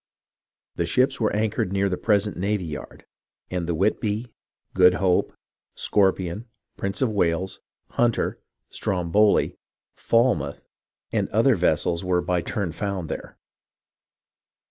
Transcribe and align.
The 0.77 0.87
ships 0.87 1.21
were 1.21 1.31
anchored 1.31 1.71
near 1.71 1.87
the 1.87 1.95
present 1.95 2.35
navy 2.35 2.65
yard; 2.65 3.05
and 3.51 3.67
the 3.67 3.75
Whitby, 3.75 4.33
Good 4.73 4.95
Hope, 4.95 5.31
Scorpion, 5.75 6.47
Prince 6.75 7.03
of 7.03 7.11
Wales, 7.11 7.59
Hunter, 7.91 8.39
Stromboli, 8.71 9.57
FahnoutJi, 9.95 10.65
and 11.11 11.29
other 11.29 11.53
vessels 11.53 12.03
were 12.03 12.23
by 12.23 12.41
turn 12.41 12.71
found 12.71 13.09
there. 13.09 13.37